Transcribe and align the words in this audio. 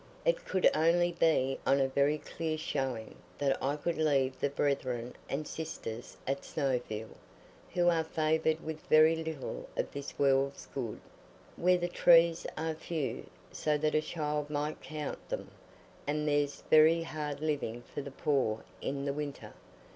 It 0.25 0.45
could 0.45 0.67
only 0.73 1.11
be 1.11 1.59
on 1.63 1.79
a 1.79 1.87
very 1.87 2.17
clear 2.17 2.57
showing 2.57 3.13
that 3.37 3.55
I 3.61 3.75
could 3.75 3.99
leave 3.99 4.39
the 4.39 4.49
brethren 4.49 5.15
and 5.29 5.47
sisters 5.47 6.17
at 6.25 6.43
Snowfield, 6.43 7.13
who 7.75 7.87
are 7.87 8.03
favoured 8.03 8.65
with 8.65 8.79
very 8.87 9.15
little 9.15 9.69
of 9.77 9.91
this 9.91 10.17
world's 10.17 10.65
good; 10.73 10.99
where 11.55 11.77
the 11.77 11.87
trees 11.87 12.47
are 12.57 12.73
few, 12.73 13.29
so 13.51 13.77
that 13.77 13.93
a 13.93 14.01
child 14.01 14.49
might 14.49 14.81
count 14.81 15.29
them, 15.29 15.51
and 16.07 16.27
there's 16.27 16.63
very 16.67 17.03
hard 17.03 17.39
living 17.39 17.83
for 17.83 18.01
the 18.01 18.09
poor 18.09 18.63
in 18.81 19.05
the 19.05 19.13
winter. 19.13 19.53